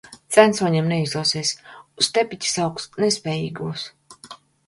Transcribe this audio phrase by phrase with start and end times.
[0.35, 1.51] Censoņiem neizdosies.
[2.03, 3.87] Uz tepiķa sauks nespējīgos.